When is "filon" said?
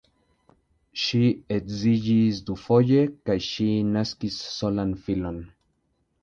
5.05-5.39